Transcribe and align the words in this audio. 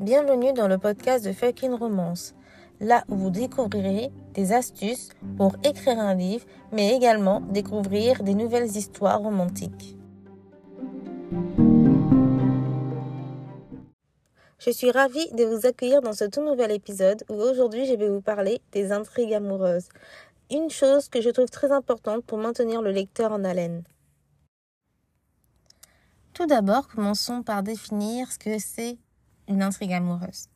bienvenue 0.00 0.52
dans 0.52 0.68
le 0.68 0.78
podcast 0.78 1.24
de 1.24 1.32
Fucking 1.32 1.72
Romance, 1.72 2.34
là 2.78 3.02
où 3.08 3.16
vous 3.16 3.30
découvrirez 3.30 4.12
des 4.32 4.52
astuces 4.52 5.08
pour 5.36 5.56
écrire 5.64 5.98
un 5.98 6.14
livre, 6.14 6.46
mais 6.70 6.94
également 6.94 7.40
découvrir 7.40 8.22
des 8.22 8.34
nouvelles 8.34 8.76
histoires 8.76 9.20
romantiques. 9.20 9.96
Je 14.60 14.70
suis 14.70 14.92
ravie 14.92 15.30
de 15.32 15.44
vous 15.44 15.66
accueillir 15.66 16.00
dans 16.00 16.12
ce 16.12 16.26
tout 16.26 16.42
nouvel 16.42 16.70
épisode 16.70 17.24
où 17.28 17.34
aujourd'hui 17.34 17.86
je 17.86 17.94
vais 17.94 18.08
vous 18.08 18.20
parler 18.20 18.60
des 18.70 18.92
intrigues 18.92 19.34
amoureuses, 19.34 19.88
une 20.52 20.70
chose 20.70 21.08
que 21.08 21.20
je 21.20 21.30
trouve 21.30 21.50
très 21.50 21.72
importante 21.72 22.24
pour 22.24 22.38
maintenir 22.38 22.82
le 22.82 22.92
lecteur 22.92 23.32
en 23.32 23.42
haleine. 23.42 23.82
Tout 26.34 26.46
d'abord, 26.46 26.86
commençons 26.86 27.42
par 27.42 27.64
définir 27.64 28.30
ce 28.30 28.38
que 28.38 28.60
c'est 28.60 28.96
une 29.48 29.62
intrigue 29.62 29.92
amoureuse. 29.92 30.48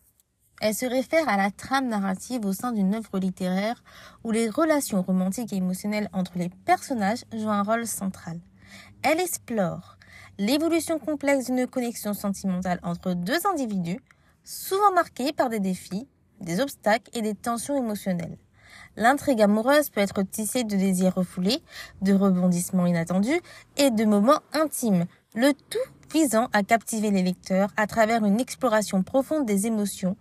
Elle 0.60 0.74
se 0.74 0.87
réfère 0.87 1.28
à 1.28 1.37
la 1.37 1.50
trame 1.50 1.88
narrative 1.88 2.45
au 2.46 2.52
sein 2.52 2.70
d'une 2.70 2.95
œuvre 2.95 3.19
littéraire 3.19 3.83
où 4.23 4.30
les 4.30 4.48
relations 4.48 5.02
romantiques 5.02 5.52
et 5.52 5.56
émotionnelles 5.56 6.09
entre 6.12 6.38
les 6.38 6.50
personnages 6.64 7.24
jouent 7.33 7.50
un 7.50 7.64
rôle 7.64 7.86
central. 7.86 8.38
Elle 9.02 9.19
explore 9.19 9.98
l'évolution 10.38 10.98
complexe 11.00 11.47
d'une 11.47 11.66
connexion 11.66 12.14
sentimentale 12.14 12.78
entre 12.84 13.14
deux 13.14 13.45
individus, 13.47 13.98
souvent 14.45 14.92
marquée 14.92 15.33
par 15.33 15.48
des 15.48 15.61
défis, 15.61 16.09
des 16.41 16.61
obstacles 16.61 17.11
et 17.12 17.22
des 17.22 17.34
tensions 17.34 17.77
émotionnelles. 17.77 18.38
L'intrigue 18.97 19.42
amoureuse 19.42 19.91
peut 19.91 20.00
être 20.00 20.22
tissée 20.22 20.64
de 20.64 20.77
désirs 20.77 21.14
refoulés, 21.14 21.62
de 22.02 22.12
rebondissements 22.12 22.86
inattendus 22.86 23.41
et 23.77 23.91
de 23.91 24.05
moments 24.05 24.41
intimes, 24.52 25.06
le 25.34 25.52
tout 25.54 25.78
visant 26.12 26.48
à 26.52 26.62
captiver 26.62 27.10
les 27.10 27.22
lecteurs 27.22 27.70
à 27.77 27.86
travers 27.86 28.25
une 28.25 28.41
exploration 28.41 29.02
profonde 29.02 29.47
des 29.47 29.66
émotions, 29.66 30.16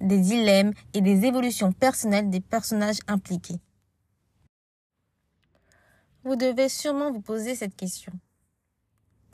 des 0.00 0.18
dilemmes 0.18 0.72
et 0.92 1.00
des 1.00 1.24
évolutions 1.24 1.72
personnelles 1.72 2.30
des 2.30 2.40
personnages 2.40 2.98
impliqués. 3.06 3.60
Vous 6.24 6.34
devez 6.34 6.68
sûrement 6.68 7.12
vous 7.12 7.20
poser 7.20 7.54
cette 7.54 7.76
question. 7.76 8.12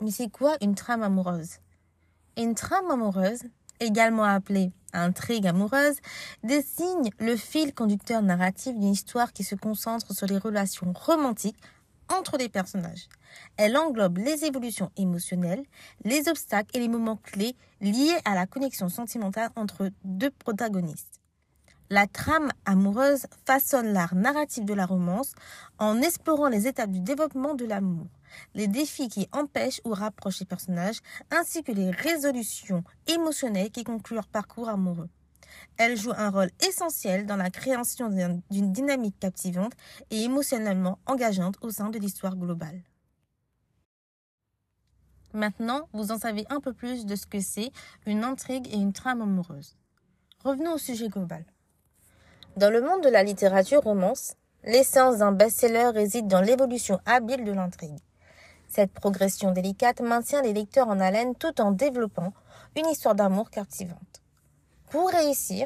Mais 0.01 0.11
c'est 0.11 0.29
quoi 0.29 0.55
une 0.61 0.75
trame 0.75 1.01
amoureuse? 1.01 1.57
Une 2.37 2.53
trame 2.53 2.91
amoureuse, 2.91 3.43
également 3.79 4.25
appelée 4.25 4.71
intrigue 4.93 5.47
amoureuse, 5.47 5.97
désigne 6.43 7.09
le 7.17 7.35
fil 7.35 7.73
conducteur 7.73 8.21
narratif 8.21 8.77
d'une 8.77 8.91
histoire 8.91 9.33
qui 9.33 9.43
se 9.43 9.55
concentre 9.55 10.13
sur 10.13 10.27
les 10.27 10.37
relations 10.37 10.93
romantiques 10.93 11.57
entre 12.09 12.37
les 12.37 12.49
personnages. 12.49 13.07
Elle 13.57 13.77
englobe 13.77 14.17
les 14.17 14.45
évolutions 14.45 14.91
émotionnelles, 14.97 15.63
les 16.03 16.27
obstacles 16.27 16.75
et 16.75 16.79
les 16.79 16.87
moments 16.87 17.17
clés 17.17 17.55
liés 17.81 18.17
à 18.25 18.35
la 18.35 18.45
connexion 18.45 18.89
sentimentale 18.89 19.49
entre 19.55 19.89
deux 20.03 20.31
protagonistes. 20.31 21.19
La 21.89 22.07
trame 22.07 22.51
amoureuse 22.65 23.27
façonne 23.45 23.93
l'art 23.93 24.15
narratif 24.15 24.65
de 24.65 24.73
la 24.73 24.85
romance 24.85 25.33
en 25.77 26.01
explorant 26.01 26.47
les 26.47 26.65
étapes 26.67 26.89
du 26.89 27.01
développement 27.01 27.53
de 27.53 27.65
l'amour, 27.65 28.07
les 28.55 28.67
défis 28.67 29.09
qui 29.09 29.27
empêchent 29.31 29.81
ou 29.83 29.91
rapprochent 29.91 30.39
les 30.39 30.45
personnages, 30.45 31.01
ainsi 31.29 31.61
que 31.61 31.71
les 31.71 31.91
résolutions 31.91 32.83
émotionnelles 33.07 33.69
qui 33.69 33.83
concluent 33.83 34.15
leur 34.15 34.27
parcours 34.27 34.69
amoureux. 34.69 35.09
Elle 35.77 35.97
joue 35.97 36.13
un 36.15 36.29
rôle 36.29 36.51
essentiel 36.67 37.25
dans 37.25 37.35
la 37.35 37.49
création 37.49 38.09
d'une 38.09 38.71
dynamique 38.71 39.19
captivante 39.19 39.73
et 40.11 40.23
émotionnellement 40.23 40.99
engageante 41.05 41.55
au 41.61 41.69
sein 41.69 41.89
de 41.89 41.99
l'histoire 41.99 42.35
globale. 42.35 42.83
Maintenant, 45.33 45.87
vous 45.93 46.11
en 46.11 46.19
savez 46.19 46.45
un 46.49 46.59
peu 46.59 46.73
plus 46.73 47.05
de 47.05 47.15
ce 47.15 47.25
que 47.25 47.39
c'est 47.39 47.71
une 48.05 48.23
intrigue 48.23 48.67
et 48.67 48.77
une 48.77 48.93
trame 48.93 49.21
amoureuse. 49.21 49.75
Revenons 50.43 50.73
au 50.73 50.77
sujet 50.77 51.09
global. 51.09 51.43
Dans 52.55 52.69
le 52.69 52.81
monde 52.81 53.03
de 53.03 53.09
la 53.09 53.23
littérature 53.23 53.81
romance, 53.81 54.35
l'essence 54.63 55.17
d'un 55.17 55.31
best-seller 55.31 55.89
réside 55.89 56.27
dans 56.27 56.41
l'évolution 56.41 56.99
habile 57.05 57.43
de 57.45 57.51
l'intrigue. 57.51 57.97
Cette 58.67 58.91
progression 58.91 59.51
délicate 59.51 60.01
maintient 60.01 60.41
les 60.41 60.53
lecteurs 60.53 60.87
en 60.87 60.99
haleine 60.99 61.35
tout 61.35 61.61
en 61.61 61.71
développant 61.71 62.33
une 62.75 62.87
histoire 62.87 63.15
d'amour 63.15 63.49
captivante. 63.49 64.22
Pour 64.93 65.09
réussir, 65.09 65.65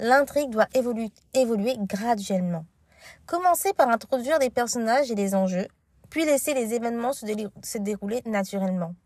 l'intrigue 0.00 0.50
doit 0.50 0.66
évoluer, 0.74 1.76
graduellement. 1.78 2.64
Commencer 3.24 3.72
par 3.72 3.88
introduire 3.88 4.40
les 4.40 4.50
personnages 4.50 5.08
et 5.08 5.14
les 5.14 5.36
enjeux, 5.36 5.68
puis 6.10 6.24
laisser 6.24 6.52
les 6.52 6.74
événements 6.74 7.12
se, 7.12 7.78
dérouler 7.78 8.22
naturellement, 8.26 8.96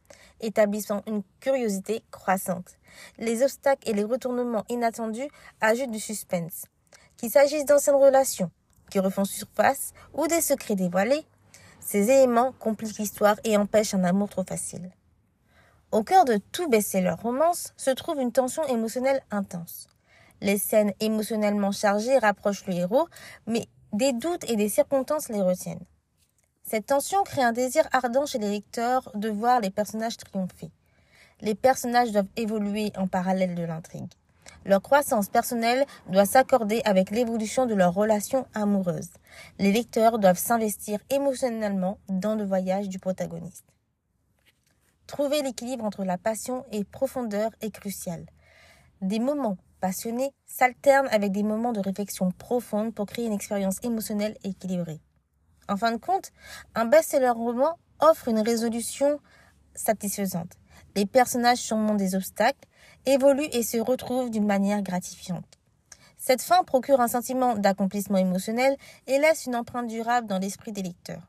établissant 0.40 1.02
une 1.06 1.22
curiosité 1.40 2.02
croissante. 2.10 2.78
Les 3.18 3.42
obstacles 3.42 3.86
et 3.86 3.92
les 3.92 4.02
retournements 4.02 4.64
inattendus 4.70 5.28
ajoutent 5.60 5.90
du 5.90 6.00
suspense. 6.00 6.64
Qu'il 7.18 7.30
s'agisse 7.30 7.66
d'anciennes 7.66 7.96
relations 7.96 8.50
qui 8.90 8.98
refont 8.98 9.26
surface 9.26 9.92
ou 10.14 10.26
des 10.26 10.40
secrets 10.40 10.74
dévoilés, 10.74 11.26
ces 11.80 12.10
éléments 12.10 12.52
compliquent 12.52 12.96
l'histoire 12.96 13.36
et 13.44 13.58
empêchent 13.58 13.92
un 13.92 14.04
amour 14.04 14.30
trop 14.30 14.44
facile. 14.44 14.90
Au 15.92 16.04
cœur 16.04 16.24
de 16.24 16.36
tout 16.36 16.68
best-seller 16.68 17.16
romance 17.20 17.72
se 17.76 17.90
trouve 17.90 18.20
une 18.20 18.30
tension 18.30 18.64
émotionnelle 18.68 19.22
intense. 19.32 19.88
Les 20.40 20.56
scènes 20.56 20.92
émotionnellement 21.00 21.72
chargées 21.72 22.16
rapprochent 22.18 22.64
le 22.66 22.74
héros, 22.74 23.08
mais 23.48 23.66
des 23.92 24.12
doutes 24.12 24.48
et 24.48 24.54
des 24.54 24.68
circonstances 24.68 25.28
les 25.30 25.42
retiennent. 25.42 25.84
Cette 26.62 26.86
tension 26.86 27.24
crée 27.24 27.42
un 27.42 27.50
désir 27.50 27.88
ardent 27.90 28.24
chez 28.24 28.38
les 28.38 28.50
lecteurs 28.50 29.10
de 29.16 29.28
voir 29.28 29.58
les 29.60 29.70
personnages 29.70 30.16
triompher. 30.16 30.70
Les 31.40 31.56
personnages 31.56 32.12
doivent 32.12 32.30
évoluer 32.36 32.92
en 32.96 33.08
parallèle 33.08 33.56
de 33.56 33.64
l'intrigue. 33.64 34.12
Leur 34.64 34.82
croissance 34.82 35.28
personnelle 35.28 35.84
doit 36.08 36.24
s'accorder 36.24 36.82
avec 36.84 37.10
l'évolution 37.10 37.66
de 37.66 37.74
leur 37.74 37.94
relation 37.94 38.46
amoureuse. 38.54 39.10
Les 39.58 39.72
lecteurs 39.72 40.20
doivent 40.20 40.38
s'investir 40.38 41.00
émotionnellement 41.10 41.98
dans 42.08 42.36
le 42.36 42.44
voyage 42.44 42.88
du 42.88 43.00
protagoniste. 43.00 43.64
Trouver 45.10 45.42
l'équilibre 45.42 45.84
entre 45.84 46.04
la 46.04 46.18
passion 46.18 46.64
et 46.70 46.84
profondeur 46.84 47.50
est 47.62 47.72
crucial. 47.72 48.26
Des 49.02 49.18
moments 49.18 49.56
passionnés 49.80 50.30
s'alternent 50.46 51.08
avec 51.10 51.32
des 51.32 51.42
moments 51.42 51.72
de 51.72 51.80
réflexion 51.80 52.30
profonde 52.30 52.94
pour 52.94 53.06
créer 53.06 53.26
une 53.26 53.32
expérience 53.32 53.78
émotionnelle 53.82 54.36
équilibrée. 54.44 55.00
En 55.68 55.76
fin 55.76 55.90
de 55.90 55.96
compte, 55.96 56.30
un 56.76 56.84
best-seller 56.84 57.30
roman 57.30 57.76
offre 57.98 58.28
une 58.28 58.38
résolution 58.38 59.18
satisfaisante. 59.74 60.52
Les 60.94 61.06
personnages 61.06 61.58
surmontent 61.58 61.96
des 61.96 62.14
obstacles, 62.14 62.68
évoluent 63.04 63.50
et 63.50 63.64
se 63.64 63.78
retrouvent 63.78 64.30
d'une 64.30 64.46
manière 64.46 64.80
gratifiante. 64.80 65.58
Cette 66.18 66.40
fin 66.40 66.62
procure 66.62 67.00
un 67.00 67.08
sentiment 67.08 67.56
d'accomplissement 67.56 68.18
émotionnel 68.18 68.76
et 69.08 69.18
laisse 69.18 69.46
une 69.46 69.56
empreinte 69.56 69.88
durable 69.88 70.28
dans 70.28 70.38
l'esprit 70.38 70.70
des 70.70 70.82
lecteurs. 70.82 71.26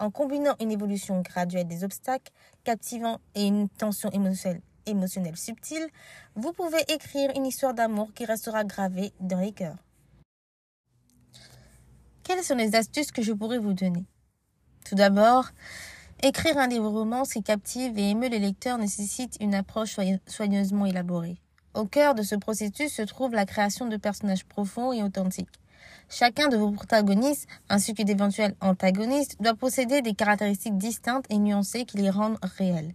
En 0.00 0.10
combinant 0.10 0.56
une 0.60 0.72
évolution 0.72 1.20
graduelle 1.20 1.68
des 1.68 1.84
obstacles, 1.84 2.32
captivants 2.64 3.20
et 3.34 3.46
une 3.46 3.68
tension 3.68 4.10
émotionnelle, 4.10 5.36
subtile, 5.36 5.86
vous 6.36 6.54
pouvez 6.54 6.80
écrire 6.88 7.30
une 7.36 7.44
histoire 7.44 7.74
d'amour 7.74 8.14
qui 8.14 8.24
restera 8.24 8.64
gravée 8.64 9.12
dans 9.20 9.38
les 9.38 9.52
cœurs. 9.52 9.76
Quelles 12.22 12.42
sont 12.42 12.56
les 12.56 12.74
astuces 12.76 13.12
que 13.12 13.20
je 13.20 13.34
pourrais 13.34 13.58
vous 13.58 13.74
donner? 13.74 14.06
Tout 14.86 14.94
d'abord, 14.94 15.50
écrire 16.22 16.56
un 16.56 16.66
livre 16.66 16.88
romance 16.88 17.34
qui 17.34 17.42
captive 17.42 17.98
et 17.98 18.08
émeut 18.08 18.28
les 18.28 18.38
lecteurs 18.38 18.78
nécessite 18.78 19.36
une 19.38 19.54
approche 19.54 19.98
soigneusement 20.26 20.86
élaborée. 20.86 21.36
Au 21.74 21.84
cœur 21.84 22.14
de 22.14 22.22
ce 22.22 22.36
processus 22.36 22.94
se 22.94 23.02
trouve 23.02 23.32
la 23.32 23.44
création 23.44 23.86
de 23.86 23.98
personnages 23.98 24.46
profonds 24.46 24.94
et 24.94 25.02
authentiques. 25.02 25.60
Chacun 26.08 26.48
de 26.48 26.56
vos 26.56 26.72
protagonistes, 26.72 27.48
ainsi 27.68 27.94
que 27.94 28.02
d'éventuels 28.02 28.56
antagonistes, 28.60 29.36
doit 29.40 29.54
posséder 29.54 30.02
des 30.02 30.14
caractéristiques 30.14 30.76
distinctes 30.76 31.26
et 31.30 31.38
nuancées 31.38 31.84
qui 31.84 31.98
les 31.98 32.10
rendent 32.10 32.38
réels. 32.42 32.94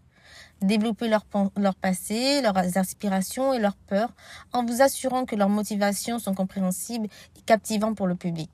Développez 0.62 1.08
leur, 1.08 1.26
leur 1.58 1.76
passé, 1.76 2.42
leurs 2.42 2.78
aspirations 2.78 3.54
et 3.54 3.60
leurs 3.60 3.76
peurs 3.76 4.14
en 4.54 4.66
vous 4.66 4.82
assurant 4.82 5.26
que 5.26 5.36
leurs 5.36 5.50
motivations 5.50 6.20
sont 6.20 6.34
compréhensibles 6.34 7.08
et 7.38 7.42
captivantes 7.46 7.96
pour 7.96 8.08
le 8.08 8.16
public. 8.16 8.52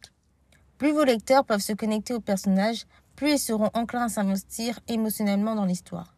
Plus 0.78 0.92
vos 0.92 1.04
lecteurs 1.04 1.46
peuvent 1.46 1.62
se 1.62 1.74
connecter 1.74 2.14
aux 2.14 2.20
personnages, 2.20 2.86
plus 3.16 3.34
ils 3.34 3.40
seront 3.40 3.70
enclins 3.74 4.06
à 4.06 4.10
s'investir 4.10 4.80
émotionnellement 4.88 5.56
dans 5.56 5.66
l'histoire. 5.66 6.16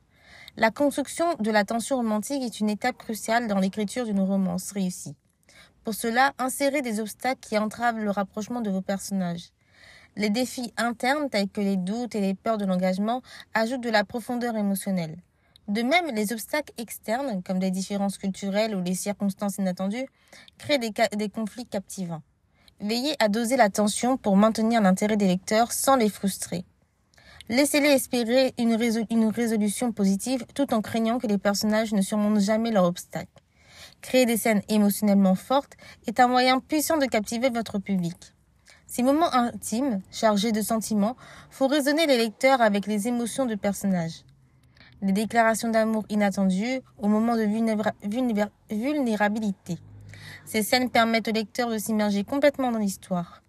La 0.56 0.72
construction 0.72 1.26
de 1.40 1.52
la 1.52 1.66
tension 1.66 1.98
romantique 1.98 2.44
est 2.44 2.60
une 2.60 2.70
étape 2.70 2.98
cruciale 2.98 3.48
dans 3.48 3.60
l'écriture 3.60 4.06
d'une 4.06 4.22
romance 4.22 4.72
réussie. 4.72 5.16
Pour 5.84 5.94
cela, 5.94 6.34
insérez 6.38 6.82
des 6.82 7.00
obstacles 7.00 7.42
qui 7.42 7.58
entravent 7.58 8.00
le 8.00 8.12
rapprochement 8.12 8.62
de 8.62 8.70
vos 8.70 8.82
personnages. 8.82 9.50
Les 10.16 10.30
défis 10.30 10.74
internes 10.78 11.30
tels 11.30 11.50
que 11.50 11.60
les 11.60 11.76
doutes 11.76 12.16
et 12.16 12.22
les 12.22 12.36
peurs 12.36 12.58
de 12.58 12.66
l'engagement 12.66 13.22
ajoutent 13.54 13.82
de 13.82 13.90
la 13.90 14.04
profondeur 14.04 14.56
émotionnelle. 14.56 15.18
De 15.68 15.82
même, 15.82 16.14
les 16.14 16.34
obstacles 16.34 16.74
externes, 16.78 17.42
comme 17.44 17.60
les 17.60 17.72
différences 17.72 18.18
culturelles 18.18 18.76
ou 18.76 18.82
les 18.82 18.96
circonstances 18.96 19.58
inattendues, 19.58 20.06
créent 20.58 20.78
des, 20.78 21.30
conflits 21.30 21.66
captivants. 21.66 22.22
Veillez 22.80 23.16
à 23.20 23.28
doser 23.28 23.58
la 23.58 23.70
tension 23.70 24.18
pour 24.18 24.36
maintenir 24.38 24.82
l'intérêt 24.82 25.18
des 25.18 25.28
lecteurs 25.28 25.72
sans 25.72 25.96
les 25.96 26.10
frustrer. 26.10 26.66
Laissez-les 27.50 27.90
espérer 27.90 28.54
une, 28.58 28.78
une, 29.10 29.26
résolution 29.26 29.92
positive 29.92 30.46
tout 30.54 30.74
en 30.74 30.82
craignant 30.82 31.18
que 31.18 31.28
les 31.28 31.38
personnages 31.38 31.94
ne 31.94 32.02
surmontent 32.02 32.40
jamais 32.40 32.72
leurs 32.72 32.86
obstacles. 32.86 33.43
Créer 34.02 34.26
des 34.26 34.38
scènes 34.38 34.62
émotionnellement 34.70 35.36
fortes 35.36 35.74
est 36.08 36.20
un 36.20 36.28
moyen 36.28 36.60
puissant 36.60 36.98
de 36.98 37.06
captiver 37.06 37.50
votre 37.50 37.80
public. 37.80 38.34
Ces 38.88 39.02
moments 39.02 39.34
intimes, 39.34 40.02
chargés 40.12 40.52
de 40.52 40.62
sentiments, 40.62 41.16
font 41.50 41.68
résonner 41.68 42.06
les 42.06 42.18
lecteurs 42.18 42.62
avec 42.62 42.86
les 42.86 43.08
émotions 43.08 43.46
de 43.46 43.56
personnages. 43.56 44.24
Les 45.02 45.14
déclarations 45.14 45.70
d'amour 45.70 46.06
inattendues 46.10 46.82
au 46.98 47.08
moment 47.08 47.36
de 47.36 47.44
vulnérabilité. 48.72 49.78
Ces 50.46 50.62
scènes 50.62 50.90
permettent 50.90 51.28
au 51.28 51.32
lecteur 51.32 51.70
de 51.70 51.78
s'immerger 51.78 52.24
complètement 52.24 52.72
dans 52.72 52.80
l'histoire. 52.80 53.42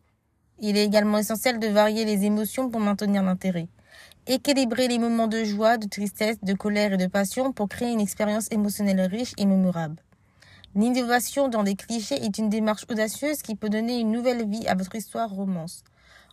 Il 0.61 0.77
est 0.77 0.85
également 0.85 1.19
essentiel 1.19 1.59
de 1.59 1.67
varier 1.67 2.05
les 2.05 2.25
émotions 2.25 2.71
pour 2.71 2.81
maintenir 2.81 3.23
l'intérêt. 3.23 3.69
Équilibrer 4.27 4.89
les 4.89 4.99
moments 4.99 5.27
de 5.27 5.45
joie, 5.45 5.77
de 5.77 5.87
tristesse, 5.87 6.39
de 6.43 6.55
colère 6.55 6.95
et 6.95 6.97
de 6.97 7.07
passion 7.07 7.53
pour 7.53 7.69
créer 7.69 7.93
une 7.93 8.01
expérience 8.01 8.51
émotionnelle 8.51 9.03
riche 9.03 9.35
et 9.37 9.45
mémorable. 9.45 9.97
L'innovation 10.76 11.47
dans 11.47 11.62
les 11.62 11.76
clichés 11.76 12.17
est 12.17 12.37
une 12.37 12.49
démarche 12.49 12.85
audacieuse 12.91 13.43
qui 13.43 13.55
peut 13.55 13.69
donner 13.69 14.00
une 14.00 14.11
nouvelle 14.11 14.44
vie 14.49 14.67
à 14.67 14.75
votre 14.75 14.97
histoire 14.97 15.31
romance. 15.31 15.85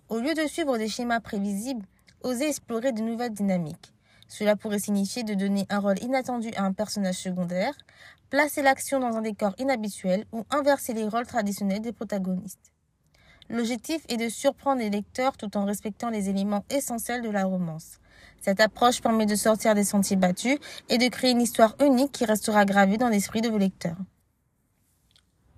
Au 0.09 0.17
lieu 0.17 0.33
de 0.33 0.47
suivre 0.47 0.79
des 0.79 0.88
schémas 0.88 1.19
prévisibles, 1.19 1.85
osez 2.23 2.47
explorer 2.47 2.91
de 2.91 3.03
nouvelles 3.03 3.33
dynamiques. 3.33 3.93
Cela 4.27 4.55
pourrait 4.55 4.79
signifier 4.79 5.21
de 5.21 5.35
donner 5.35 5.67
un 5.69 5.77
rôle 5.77 6.01
inattendu 6.01 6.49
à 6.57 6.63
un 6.63 6.73
personnage 6.73 7.19
secondaire, 7.19 7.75
placer 8.31 8.63
l'action 8.63 8.99
dans 8.99 9.15
un 9.15 9.21
décor 9.21 9.53
inhabituel 9.59 10.25
ou 10.31 10.44
inverser 10.49 10.94
les 10.94 11.07
rôles 11.07 11.27
traditionnels 11.27 11.81
des 11.81 11.91
protagonistes. 11.91 12.71
L'objectif 13.47 14.01
est 14.09 14.17
de 14.17 14.29
surprendre 14.29 14.81
les 14.81 14.89
lecteurs 14.89 15.37
tout 15.37 15.55
en 15.55 15.65
respectant 15.65 16.09
les 16.09 16.29
éléments 16.29 16.65
essentiels 16.71 17.21
de 17.21 17.29
la 17.29 17.45
romance. 17.45 17.99
Cette 18.41 18.59
approche 18.59 19.01
permet 19.01 19.27
de 19.27 19.35
sortir 19.35 19.75
des 19.75 19.83
sentiers 19.83 20.15
battus 20.15 20.57
et 20.89 20.97
de 20.97 21.07
créer 21.09 21.29
une 21.29 21.41
histoire 21.41 21.75
unique 21.79 22.11
qui 22.11 22.25
restera 22.25 22.65
gravée 22.65 22.97
dans 22.97 23.09
l'esprit 23.09 23.41
de 23.41 23.49
vos 23.49 23.59
lecteurs. 23.59 23.97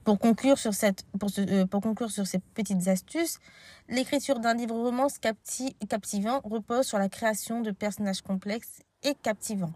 Pour 0.04 0.20
conclure 0.20 0.58
sur 0.58 0.74
cette, 0.74 1.06
pour, 1.18 1.30
euh, 1.38 1.66
pour 1.66 1.82
conclure 1.82 2.12
sur 2.12 2.28
ces 2.28 2.40
petites 2.40 2.88
astuces, 2.90 3.40
l'écriture 3.88 4.40
d'un 4.40 4.54
livre 4.54 4.76
romance 4.76 5.18
captivant 5.18 6.42
repose 6.44 6.86
sur 6.86 6.98
la 7.00 7.08
création 7.08 7.62
de 7.62 7.72
personnages 7.72 8.22
complexes 8.22 8.82
et 9.04 9.16
captivants, 9.16 9.72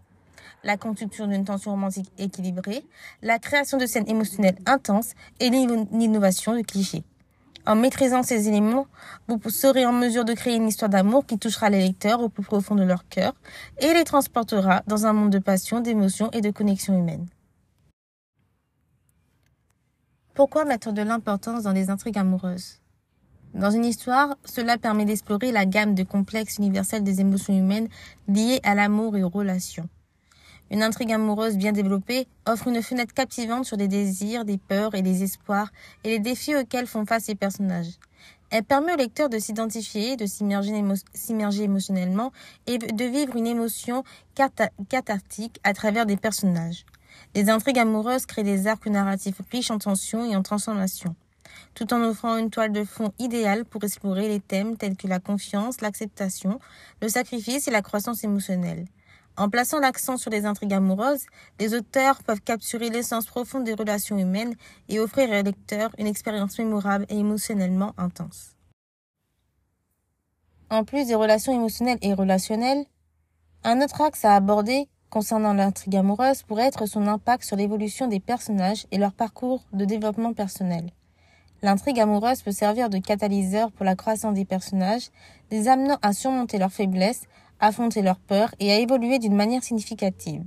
la 0.64 0.76
construction 0.76 1.26
d'une 1.26 1.44
tension 1.44 1.70
romantique 1.70 2.10
équilibrée, 2.18 2.84
la 3.22 3.38
création 3.38 3.78
de 3.78 3.86
scènes 3.86 4.08
émotionnelles 4.08 4.58
intenses 4.66 5.12
et 5.40 5.48
l'innovation 5.48 6.54
de 6.54 6.60
clichés. 6.60 7.04
En 7.66 7.74
maîtrisant 7.74 8.22
ces 8.22 8.48
éléments, 8.48 8.86
vous 9.28 9.50
serez 9.50 9.86
en 9.86 9.92
mesure 9.92 10.24
de 10.24 10.34
créer 10.34 10.56
une 10.56 10.68
histoire 10.68 10.90
d'amour 10.90 11.26
qui 11.26 11.38
touchera 11.38 11.70
les 11.70 11.80
lecteurs 11.80 12.20
au 12.20 12.28
plus 12.28 12.42
profond 12.42 12.74
de 12.74 12.82
leur 12.82 13.08
cœur 13.08 13.34
et 13.80 13.92
les 13.92 14.04
transportera 14.04 14.82
dans 14.86 15.06
un 15.06 15.12
monde 15.14 15.30
de 15.30 15.38
passion, 15.38 15.80
d'émotion 15.80 16.30
et 16.32 16.40
de 16.40 16.50
connexion 16.50 16.98
humaine. 16.98 17.26
Pourquoi 20.38 20.64
mettre 20.64 20.92
de 20.92 21.02
l'importance 21.02 21.64
dans 21.64 21.72
les 21.72 21.90
intrigues 21.90 22.16
amoureuses? 22.16 22.80
Dans 23.54 23.72
une 23.72 23.84
histoire, 23.84 24.36
cela 24.44 24.78
permet 24.78 25.04
d'explorer 25.04 25.50
la 25.50 25.66
gamme 25.66 25.96
de 25.96 26.04
complexes 26.04 26.58
universels 26.58 27.02
des 27.02 27.20
émotions 27.20 27.58
humaines 27.58 27.88
liées 28.28 28.60
à 28.62 28.76
l'amour 28.76 29.16
et 29.16 29.24
aux 29.24 29.28
relations. 29.30 29.88
Une 30.70 30.84
intrigue 30.84 31.10
amoureuse 31.10 31.56
bien 31.56 31.72
développée 31.72 32.28
offre 32.46 32.68
une 32.68 32.80
fenêtre 32.84 33.14
captivante 33.14 33.64
sur 33.64 33.76
des 33.76 33.88
désirs, 33.88 34.44
des 34.44 34.58
peurs 34.58 34.94
et 34.94 35.02
des 35.02 35.24
espoirs 35.24 35.72
et 36.04 36.10
les 36.10 36.20
défis 36.20 36.54
auxquels 36.54 36.86
font 36.86 37.04
face 37.04 37.26
les 37.26 37.34
personnages. 37.34 37.98
Elle 38.50 38.62
permet 38.62 38.94
au 38.94 38.96
lecteur 38.96 39.28
de 39.28 39.40
s'identifier, 39.40 40.14
de 40.14 40.26
s'immerger 40.26 41.64
émotionnellement 41.64 42.30
et 42.68 42.78
de 42.78 43.04
vivre 43.06 43.34
une 43.34 43.48
émotion 43.48 44.04
cathartique 44.36 45.58
à 45.64 45.74
travers 45.74 46.06
des 46.06 46.16
personnages. 46.16 46.84
Les 47.34 47.50
intrigues 47.50 47.78
amoureuses 47.78 48.26
créent 48.26 48.42
des 48.42 48.66
arcs 48.66 48.86
narratifs 48.86 49.40
riches 49.50 49.70
en 49.70 49.78
tension 49.78 50.24
et 50.24 50.36
en 50.36 50.42
transformation, 50.42 51.14
tout 51.74 51.92
en 51.92 52.02
offrant 52.02 52.36
une 52.36 52.50
toile 52.50 52.72
de 52.72 52.84
fond 52.84 53.12
idéale 53.18 53.64
pour 53.64 53.84
explorer 53.84 54.28
les 54.28 54.40
thèmes 54.40 54.76
tels 54.76 54.96
que 54.96 55.06
la 55.06 55.20
confiance, 55.20 55.80
l'acceptation, 55.80 56.58
le 57.02 57.08
sacrifice 57.08 57.68
et 57.68 57.70
la 57.70 57.82
croissance 57.82 58.24
émotionnelle. 58.24 58.86
En 59.38 59.48
plaçant 59.48 59.78
l'accent 59.78 60.16
sur 60.16 60.32
les 60.32 60.46
intrigues 60.46 60.74
amoureuses, 60.74 61.26
les 61.60 61.72
auteurs 61.72 62.24
peuvent 62.24 62.40
capturer 62.40 62.90
l'essence 62.90 63.26
profonde 63.26 63.62
des 63.62 63.74
relations 63.74 64.18
humaines 64.18 64.56
et 64.88 64.98
offrir 64.98 65.28
au 65.28 65.42
lecteur 65.42 65.90
une 65.96 66.08
expérience 66.08 66.58
mémorable 66.58 67.06
et 67.08 67.18
émotionnellement 67.18 67.94
intense. 67.98 68.56
En 70.70 70.84
plus 70.84 71.06
des 71.06 71.14
relations 71.14 71.52
émotionnelles 71.52 72.00
et 72.02 72.14
relationnelles, 72.14 72.84
un 73.62 73.80
autre 73.80 74.00
axe 74.00 74.24
à 74.24 74.34
aborder 74.34 74.88
concernant 75.10 75.54
l'intrigue 75.54 75.96
amoureuse 75.96 76.42
pourrait 76.42 76.66
être 76.66 76.86
son 76.86 77.06
impact 77.06 77.44
sur 77.44 77.56
l'évolution 77.56 78.06
des 78.06 78.20
personnages 78.20 78.86
et 78.90 78.98
leur 78.98 79.12
parcours 79.12 79.64
de 79.72 79.84
développement 79.84 80.32
personnel. 80.32 80.90
L'intrigue 81.62 81.98
amoureuse 81.98 82.42
peut 82.42 82.52
servir 82.52 82.88
de 82.88 82.98
catalyseur 82.98 83.72
pour 83.72 83.84
la 83.84 83.96
croissance 83.96 84.34
des 84.34 84.44
personnages, 84.44 85.08
les 85.50 85.66
amenant 85.66 85.98
à 86.02 86.12
surmonter 86.12 86.58
leurs 86.58 86.72
faiblesses, 86.72 87.24
affronter 87.58 88.02
leurs 88.02 88.20
peurs 88.20 88.54
et 88.60 88.70
à 88.72 88.78
évoluer 88.78 89.18
d'une 89.18 89.34
manière 89.34 89.64
significative. 89.64 90.44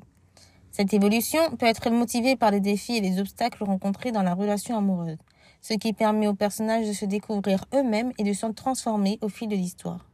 Cette 0.72 0.94
évolution 0.94 1.42
peut 1.58 1.66
être 1.66 1.90
motivée 1.90 2.38
par 2.38 2.52
les 2.52 2.62
défis 2.62 2.96
et 2.96 3.02
les 3.02 3.20
obstacles 3.20 3.66
rencontrés 3.66 4.14
dans 4.14 4.24
la 4.24 4.34
relation 4.34 4.78
amoureuse, 4.78 5.18
ce 5.62 5.74
qui 5.74 5.92
permet 5.92 6.28
aux 6.28 6.34
personnages 6.34 6.88
de 6.88 6.94
se 6.94 7.04
découvrir 7.04 7.66
eux-mêmes 7.74 8.14
et 8.18 8.24
de 8.24 8.32
se 8.32 8.46
transformer 8.46 9.20
au 9.22 9.28
fil 9.28 9.50
de 9.50 9.56
l'histoire. 9.56 10.06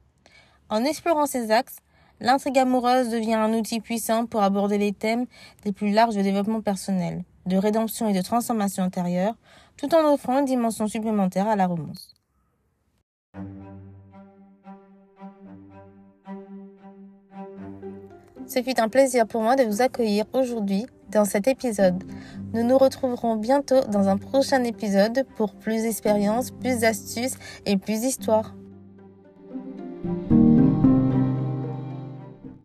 En 0.69 0.83
explorant 0.83 1.27
ces 1.27 1.51
axes, 1.51 1.77
L'intrigue 2.19 2.57
amoureuse 2.57 3.09
devient 3.09 3.35
un 3.35 3.53
outil 3.53 3.79
puissant 3.79 4.25
pour 4.25 4.41
aborder 4.41 4.77
les 4.77 4.91
thèmes 4.91 5.25
les 5.65 5.71
plus 5.71 5.91
larges 5.91 6.15
de 6.15 6.21
développement 6.21 6.61
personnel, 6.61 7.23
de 7.45 7.57
rédemption 7.57 8.09
et 8.09 8.13
de 8.13 8.21
transformation 8.21 8.83
intérieure, 8.83 9.35
tout 9.77 9.93
en 9.93 10.13
offrant 10.13 10.39
une 10.39 10.45
dimension 10.45 10.87
supplémentaire 10.87 11.47
à 11.47 11.55
la 11.55 11.67
romance. 11.67 12.13
Ce 18.47 18.63
fut 18.63 18.79
un 18.79 18.89
plaisir 18.89 19.27
pour 19.27 19.41
moi 19.41 19.55
de 19.55 19.63
vous 19.63 19.81
accueillir 19.81 20.25
aujourd'hui 20.33 20.87
dans 21.11 21.25
cet 21.25 21.47
épisode. 21.47 22.03
Nous 22.53 22.63
nous 22.63 22.77
retrouverons 22.77 23.35
bientôt 23.35 23.81
dans 23.91 24.07
un 24.07 24.17
prochain 24.17 24.63
épisode 24.63 25.25
pour 25.35 25.53
plus 25.53 25.83
d'expériences, 25.83 26.51
plus 26.51 26.79
d'astuces 26.79 27.35
et 27.65 27.77
plus 27.77 28.01
d'histoires. 28.01 28.56